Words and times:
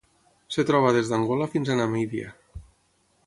Es 0.53 0.55
troba 0.69 0.93
des 0.95 1.11
d'Angola 1.11 1.49
fins 1.55 1.71
a 1.71 1.77
Namíbia. 1.81 2.35